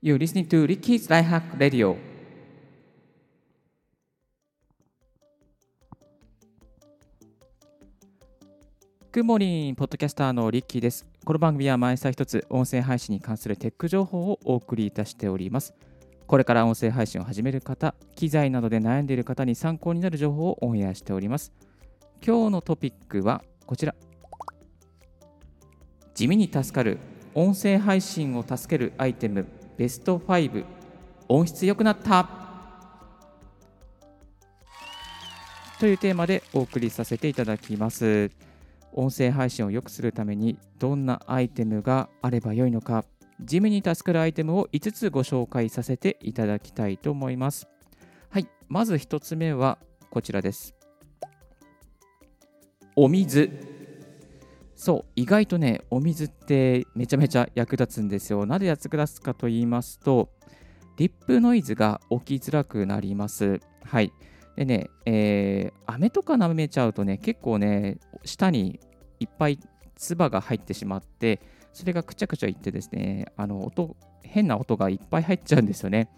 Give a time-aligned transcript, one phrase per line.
[0.00, 1.96] You listening to Ricky's Life Hack Radio.
[9.10, 11.04] グッモーニンポッドキャスターのリッキーです。
[11.24, 15.74] この番組は毎朝一つ音声配信に関するテック情報をお送りいたしております。
[16.28, 21.52] これから音声配信を始める方、機材などで悩んでいる方に参考になる情報をオンエアしております。
[22.24, 23.96] 今日のトピックはこちら。
[26.14, 26.98] 地味に助かる
[27.34, 30.64] 音声配信を助けるアイテムベスト5
[31.28, 32.28] 音質良くなった
[35.78, 38.32] というテーマでお送りさせていただきます。
[38.92, 43.04] 音声配信を良くするためにどんなアイテムがあればよいのか、
[43.40, 47.68] 地味に助かるアイテムを5つご紹介させていただきたいと思います。
[48.30, 49.78] はい、まず1つ目は
[50.10, 50.74] こちらです。
[52.96, 53.77] お水。
[54.78, 58.46] そう、意外とね、お水ってめちゃめちゃ役立つんですよ。
[58.46, 60.30] なぜ役立つかと言いますと、
[60.96, 63.60] リップノイズが起きづらくなります。
[63.82, 64.12] はい。
[64.54, 68.78] でね、えー、飴とか舐めちゃうとね、結構ね、舌に
[69.18, 69.58] いっぱい
[69.96, 71.40] 唾が入ってしまって、
[71.72, 76.08] それがくちゃくちゃいってですね、あの音変な音がいっぱい入っちゃうんですよね。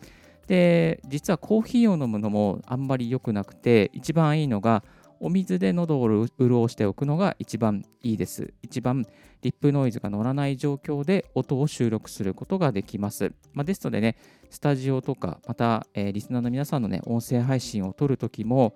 [0.49, 4.85] で、実はコーヒーを飲むのもあんまり良くなくて、一番いいのが、
[5.21, 8.55] お水で喉を潤しておくのが一番いいです。
[8.63, 9.05] 一番
[9.43, 13.33] リップノイズが乗らない状況で音を収録することができます。
[13.53, 14.17] まあ、ですのでね、
[14.49, 18.75] スタジオとか、また、えー、リスナーの皆さんのね、音声配信を撮るときも、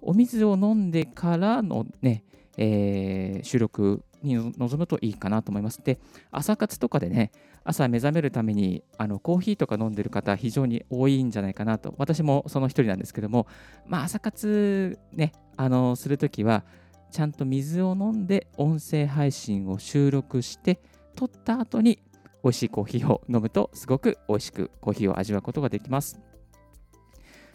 [0.00, 2.24] お水を飲んでからのね、
[2.56, 5.82] えー、収録に臨むといいかなと思います。
[5.82, 5.98] で、
[6.30, 7.32] 朝活とかでね、
[7.64, 13.46] 朝目覚めるためにあのコーヒーとか飲んでる方、非常に多いんじゃないかなと、私もその一人なんですけども、
[13.86, 16.64] まあ、朝活ね、あのするときは、
[17.10, 20.80] ちゃんと水を飲んで音声配信を収録して、
[21.16, 21.98] 撮った後に
[22.42, 26.20] 美味しいコーヒーを飲むと、すごく美味しくコーヒーを味わうことができます。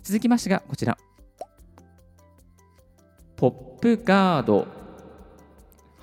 [0.04, 0.98] 続きましてが、こちら。
[3.36, 4.68] ポップガード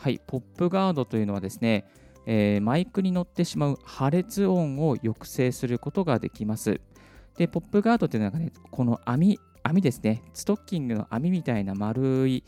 [0.03, 1.85] はい、ポップガードというのはですね、
[2.27, 6.81] えー、マイクに乗ってしまう破裂音を抑制することができます。
[7.37, 12.43] で、ポップガードというのはね、この網、網ですね、ストッキングの網みたいな丸い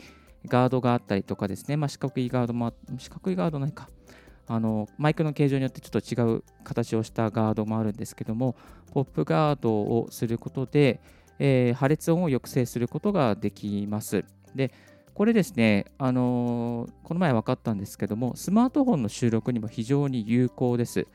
[0.49, 3.89] ガードがあったりとかですね、まあ、四角いガードも、四角いガードないか、
[4.49, 8.57] あのマイクの形状によってちょっと違う形をしたガードもあるんですけども、
[8.93, 11.01] ポップガードをすることで、
[11.39, 14.25] えー、破裂音を抑制することができます。
[14.57, 14.73] で、
[15.15, 21.07] これですね、あのー、この前分かったんですけども、スマートフォンの収録にも非常に有効です。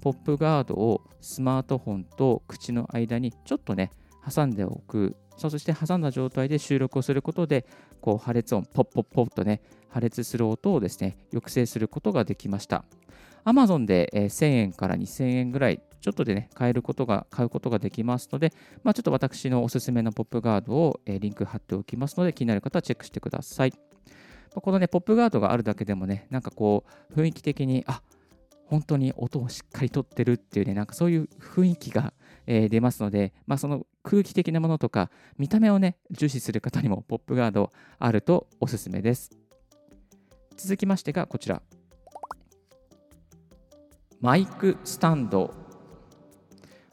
[0.00, 3.90] ポップガードをスマートフォンと口の間にちょっとね、
[4.32, 5.16] 挟んでおく。
[5.36, 7.66] そして挟んだ状態で収録をすることで、
[8.00, 12.84] こう破裂音、ポッポッポッとね、破裂する音をですね、抑制することができました。
[13.44, 23.72] Amazon で1000円から2000円ぐらいちょっとでね、買えることが、買うことができますので、まあ、ちょっと私のおすすめのポップガードを、え、リンク貼っておきますので、気になる方はチェックしてください。
[24.54, 28.02] このね、ポップガードがあるだけでもね、なんかこう、雰囲気的に、あ
[28.68, 32.12] 本当に音をしっかりとってるっていうね、なんかそういう雰囲気が、
[32.46, 39.30] えー、出ますので、まあ、その空気的なものとか、見た目をね、重視する方にもポップガードあるとおすすめです。
[40.56, 41.62] 続きましてがこちら。
[44.20, 45.54] マイクスタンド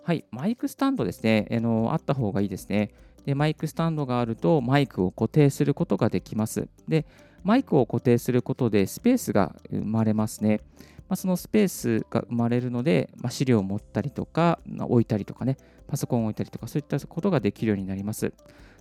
[0.06, 2.92] はい、マイクスタンドですね、あのあった方がいいですね
[3.26, 3.34] で。
[3.34, 6.68] マイクスタンドがあるとマイクを固定することができます。
[6.88, 7.08] で、
[7.44, 10.62] マイクを固定することでスペースが生まれますね。
[11.10, 15.58] まあ、そのスペースが生まれるので、まあ、資料を持ったりとか、置いたりとかね、
[15.88, 18.32] パソコンを置いたりとか、そういったことができるようになります。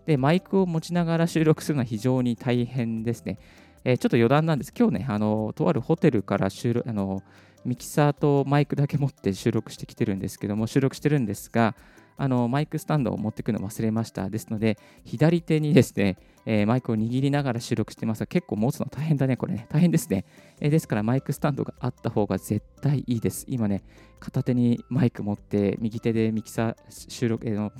[0.05, 3.39] で、マイクを持ちながら収録するのは非常に大変ですね。
[3.83, 4.75] えー、ちょっと余談なんです。
[4.79, 7.23] 今日ね、あのとあるホテルから収録あの
[7.65, 11.75] ミキサーとマイクだけ持って収録してきてるんですけども、収録してるんですが、
[12.17, 14.31] あのマイクスタンドを持ってくの忘れました。
[14.31, 19.67] ですので、左手にですね、えー、マイクを握りながら収録してますが、結構持つの大変だね、これね。
[19.69, 20.25] 大変ですね。
[20.61, 23.47] えー、ですから、マイクスタンドがあった方が絶対いいです。
[23.49, 23.83] 今ね、
[24.21, 27.73] 片手にマイク持って、右手でミキサー収録、えー、の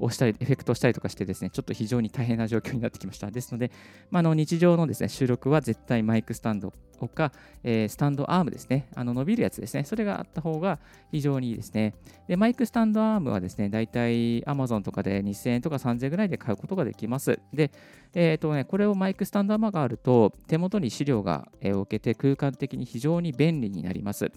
[0.00, 3.30] をしたり、エフェクトをしたりとかしてですね、ちょっと非常に大変な状況になってきました。
[3.30, 3.70] ですので、
[4.10, 6.72] まあ、の日常のですね、収録は絶対マイクスタンド
[7.08, 7.32] か、
[7.62, 10.78] えー、スタンドアームですね、あの伸びるやつですね、それがあった方が
[11.10, 11.94] 非常にいいですね。
[12.28, 17.38] で、マイクスタンドアームはですね、だいたい Amazon とかで2000円とか3000円ぐらいで買うことができます。
[17.52, 17.70] で、
[18.14, 24.30] え、ー、とね、これをマイクスタンドアームがあると、手元に資料が置けて空間的に非常に便利になります。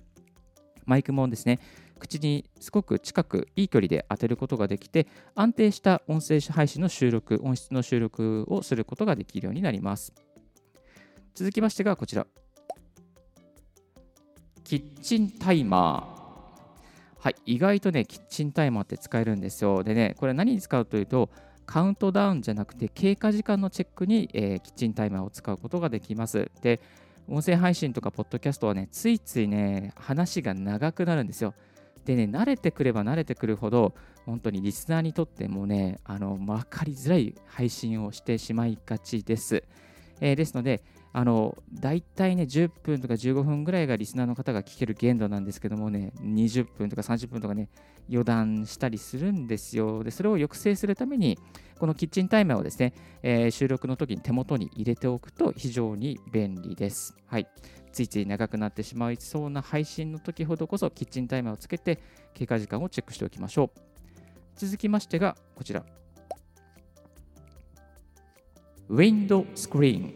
[0.85, 1.59] マイクもですね、
[2.03, 10.13] 口にすごく近くいい距離で当てることができて安定した音声配信の収録音質の収録をすることができるようになります
[11.33, 12.27] 続きましてがこちら
[14.65, 16.23] キッチンタイマー
[17.19, 19.81] はい、意外とね、キッチンタイマーって使えるんですよ。
[19.81, 21.29] でね、これ何に使うというと、
[21.65, 26.51] カウントダウンじゃなくて経過時間のチェックに、えー、キッチンタイマーを使うことができます。
[26.61, 26.81] で、
[27.29, 31.53] 音声配信とかポッドキャストはね、ついついね、話が長くなるんですよ。
[32.05, 33.93] でね、慣れてくれば慣れてくるほど、
[34.25, 39.63] 本当にリスナーにとってもね、あの分かりづらい配信をしてしまいがちです。
[40.21, 40.83] えー、ですので、
[41.15, 47.69] あの大体ね、10分とか15分ぐらいがリスナーの方が聞ける限度なんですけどもね、20分とか30分とかね、
[48.09, 50.03] 余談したりするんですよ。
[50.03, 51.37] で、それを抑制するために、
[51.77, 57.15] このキッチンタイマーをですね、えー、収録の時に手元に入れておくと非常に便利です。
[57.27, 57.47] はい。
[57.93, 61.99] ついつい長くなってしまいそうな配信の時ほどこそ、キッチンタイマーをつけて、
[62.33, 63.79] 経過時間をチェックしておきましょう。
[64.55, 65.85] 続きましてが、こちら。
[68.89, 70.13] ウィンドスクリーン。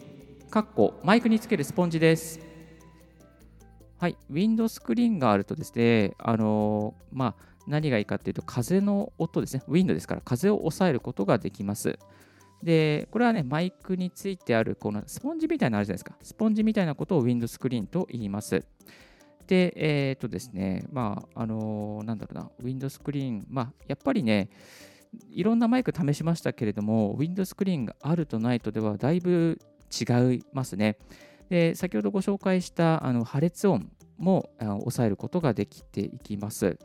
[0.49, 2.39] かっこマイクにつけるスポンジです。
[3.99, 7.35] はい、ウィンドスクリーンがあるとですね、あのー、まあ、
[7.67, 11.99] 何がいいかっていうと、風の音ですね、ウィンドですから、風を抑えることができます。
[12.63, 16.15] で、これはね、マイクについてある、このスポンジみたいなのあるじゃないですか。
[16.21, 18.63] スポンジみたいなことをウィンドスクリーンと言います。
[19.47, 24.49] で、えっ、とですね、まあ、あのー、なんだろうな、ウィンドスクリーン、まあ、やっぱりね、
[25.29, 29.59] いろんなマイク試しましたけれども、ウィンドスクリーンがあるとないとではだいぶ
[29.91, 30.97] 違いますね。
[31.49, 36.77] で先ほどご紹介したあの破裂音も抑えることができていきます。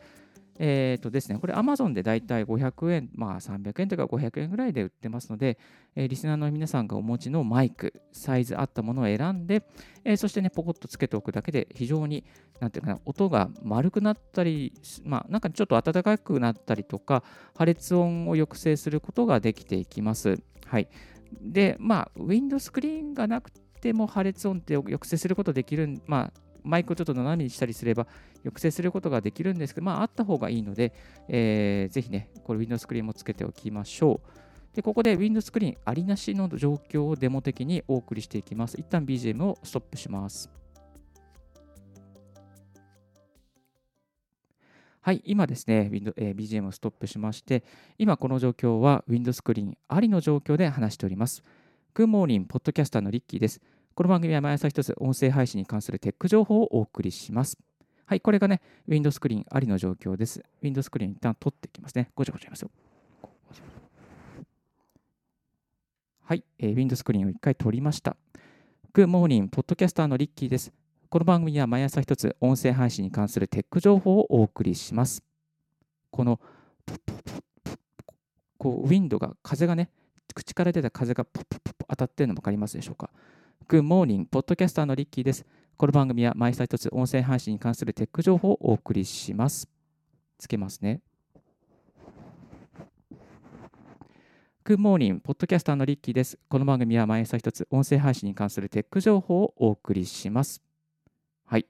[0.59, 5.59] えーとですね、これ Amazon でだいたい500円、まあ300円とか500円ぐらいで売ってますので、
[5.97, 9.65] えー、リスナーの皆さんがお持ちのマイク、サイズ合ったものを選んで、
[10.05, 12.25] えー、そしてね、ポコッとつけておくだけで非常に、
[12.61, 14.73] なんていうかな、音が丸くなったり、
[15.05, 17.23] まあなんかちょっと暖かくなったりとか、
[17.57, 20.39] 破裂音を抑制することができていきます。
[20.67, 20.89] はい。
[21.41, 23.51] で、まあ、ウィンドスクリーンがなく
[23.81, 28.07] ても破裂音って抑制することできる、まあ、マイクをちょっと斜めにしたりすれば
[28.43, 30.93] 抑制することができるんですけど、まあ、あった方がいいので、
[31.29, 34.43] えー、ぜひね、これウィンドスクリーンもつけておきましょう。
[34.75, 38.77] で、ここでウィンドスクリーンありなしの状況をデモ的にお送りしていきます。
[38.79, 40.51] 一旦 BGM をストップします。
[45.05, 47.65] はい、今ですね、えー、BGM をストップしまして、
[47.99, 51.43] 今この状況は Windows スクリーンありの状況で話しております。
[51.95, 53.61] Good morning, ポッドキャスターのリッキーです。
[53.95, 57.59] この番組は毎朝一つ音声配信に関するテック情報をお送りします。
[58.07, 60.43] はい、これがね、Windows スクリーンありの状況です。
[60.63, 62.11] Windows スクリーン一旦取っていきますね。
[62.15, 62.71] ごちゃごちゃいますよ。
[66.23, 68.17] はい、えー、Windows スクリーンを一回取りました。
[68.95, 70.73] Good morning, ポッドキャスターのリッキーです。
[71.11, 75.23] この番組は毎朝一つ音声配信に関するテック情報をお送りします。
[76.11, 76.41] この
[78.57, 79.91] こうウィンドが風がね
[80.35, 83.11] 口から出た風がポッポッポッ当たってるの分かりますでしょうか？
[83.69, 85.47] Good morning ポッドキャスターのリッキーです。
[85.77, 89.69] この番組は毎朝一つ音声配信に関するテック情報をお送りします。
[90.39, 91.01] つけますね。
[94.65, 96.39] Good morning ポッドキャスターのリッキーです。
[96.49, 100.63] この番組は毎朝一つ音声配信に関するテック情報をお送りします。
[101.47, 101.67] はい。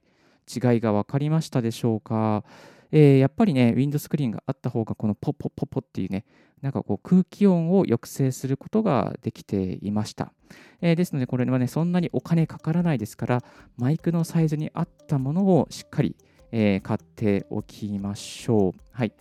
[0.53, 2.45] 違いが分かりましたでしょうか？
[2.93, 6.25] えー、やっぱりね、ウィンドスクリーンがあった方が、このポッポッポッポっていうね、
[6.61, 10.33] なんかこう空気音を抑制することができていました。
[10.81, 13.45] えー、ですので、これはね、そんなにお金かからないですから、
[13.79, 16.17] マイクのサイズに合ったものをしっかり、
[16.53, 18.81] えー、買っておきましょう。
[18.93, 19.13] はい。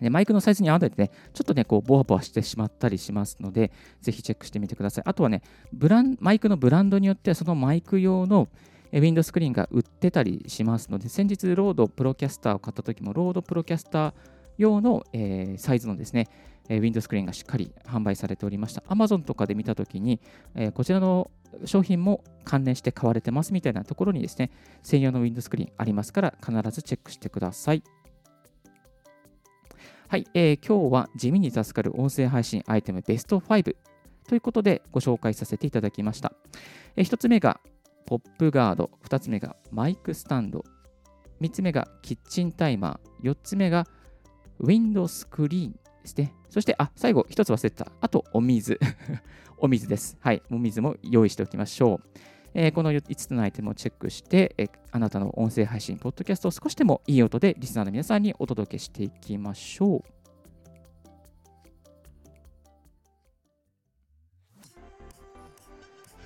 [0.00, 5.04] でマイクのサイズに合わせてね、ちょっとね、こう、ボワボワしてしまったりしますので、ぜひチェックしてみてください。
[5.06, 5.42] あとはね、
[5.72, 8.48] ブランマイクのブランドによっては、そのマイク用の、
[8.92, 14.14] ウィンドスクリーンが売ってたりしますので、先日、ロードプロキャスターを買った時も、ロードプロキャスター
[14.56, 16.28] 用の、えー、サイズのですね、
[16.68, 18.82] ウィンドスクリーンがしっかり販売されておりました。
[18.88, 20.20] Amazon とかで見たときに、
[20.54, 21.30] えー、こちらの
[21.64, 24.50] 商品も関連して買われてますみたいなところにですね、
[24.82, 27.82] 専用のウィンドスクリーンありますから、必ずチェックしてください。
[30.08, 33.76] はい、えー、今日は地味に助かる音声配信アイテムベスト5
[34.26, 36.32] ということでご紹介させていただきました。
[36.96, 37.60] えー、1つ目が
[38.08, 40.64] ポップガード、2つ目がマイクスタンド、
[41.42, 43.86] 3つ目がキッチンタイマー、4つ目が
[44.60, 46.34] ウィンドスクリーンですね。
[46.48, 47.92] そして、あ、最後、1つ忘れてた。
[48.00, 48.80] あと、お水。
[49.60, 50.16] お水です。
[50.20, 52.18] はい、お水も用意しておきましょう。
[52.54, 60.17] えー、この5つのアイテムをチェックして、えー、あなたの音声配信、ポッドキャストを少しでもいい音でリスナーの皆さんにお届けしていきましょう。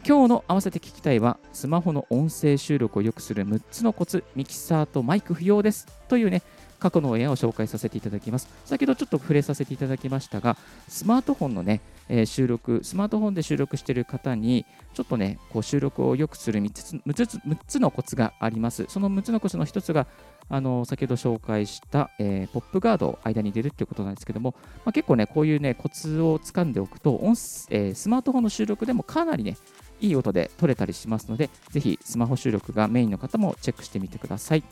[0.04, 6.42] 今日の合わせて聞きたいは、スマホの音声収録を良くする6つのコツ、ミキサーとマイク不要ですというね、
[6.80, 8.48] 過去のオンエアを紹介させていただきます。
[8.64, 10.56] 先ほどちょっと触れさせていただきましたが、
[10.88, 18.86] スマートフォンのね、えー、収録、スマートフォンで収録している方に、ちょっとね、こう収録を良くする3つ ,3 つ ,3 つのコツがあります。
[18.88, 20.08] その6つのコツの1つが、
[20.48, 27.36] あの先ほど紹介した、えー、ポップガードを間に入れるということなんですけども、まあ、結構ね、こういうね、コツをつかんでおくと音、
[27.70, 29.56] えー、スマートフォンの収録でもかなりね、
[30.02, 34.64] いい音で撮れたりしますので、ぜひスマホ収録がメインの方もチェックしてみてください。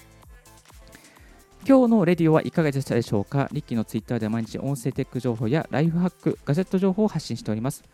[1.66, 3.48] 今日のレディオはいかがでしたでしょうか？
[3.52, 7.84] リッキーのツイッターで毎日音声テック情報やライフハック、ガジェット情報を発信しております。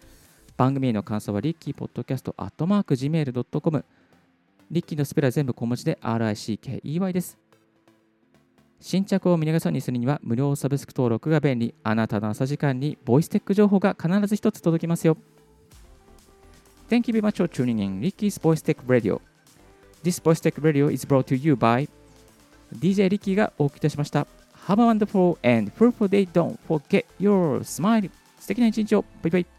[0.57, 3.85] 番組への感想はリッキーポッドキャストアットマーク Gmail.com
[4.71, 7.37] リッキーのスペルは全部小文字で RICKEY です。
[8.81, 11.75] 新着を見逃さにするには無料サブスク登録が便利。
[11.83, 15.17] あなたの朝時間にボイステック情報が必ず一つ届きますよ。
[16.89, 19.21] Thank you very much for tuning in Ricky's Voice Tech Radio.
[20.05, 21.89] This Voice Tech Radio is brought to you by
[22.79, 24.25] DJ リッキーがお送りいたしました。
[24.69, 26.31] Have a wonderful and fruitful day.
[26.31, 28.09] Don't forget your smile.
[28.39, 29.05] 素敵な一日を。
[29.21, 29.56] バイバイ。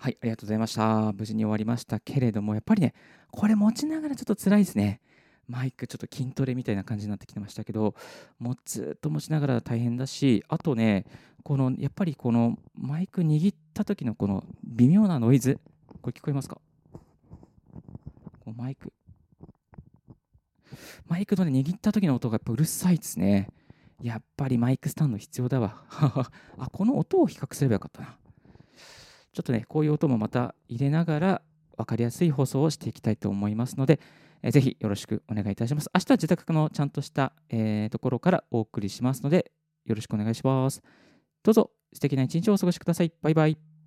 [0.00, 1.12] はい、ありがとうございました。
[1.12, 2.94] 無事に終わりましたけれども、やっぱりね、
[3.32, 5.00] これ持ちながらちょっと辛いですね。
[5.48, 7.96] マイクちょっと筋トレみたいな感じになってきてましたけど、
[8.38, 11.04] もうずっと持ちながら大変だし、あとね、
[11.42, 15.58] このやっぱりこのマイク握った時のこの微妙なノイズ、
[16.00, 16.60] これ聞こえますか？
[18.44, 18.92] こマイク。
[21.08, 23.48] マイクの、ね、握った時の音がやっぱうるさいですね。
[24.00, 25.82] やっぱりマイクスタンド必要だわ。
[25.90, 28.16] あ、この音を比較すればよかったな。
[29.32, 31.42] ちょっとね、こういう音もまた入れながら
[31.76, 34.00] 分かりやすい放送をしていきたいと思いますので、
[34.42, 35.90] えー、ぜひよろしくお願いいたします。
[35.94, 39.52] 明日は自宅のちゃんとした、えー、ところからお送りしますので、
[39.84, 40.82] よろしくお願いします。
[41.42, 43.12] どうぞ素敵な一日をお過ごしください。
[43.22, 43.67] バイバイ。